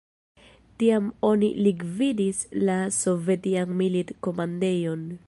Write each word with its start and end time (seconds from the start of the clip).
Tiam 0.83 1.11
oni 1.29 1.49
likvidis 1.67 2.41
la 2.71 2.79
sovetian 2.97 3.77
milit-komandejon. 3.83 5.09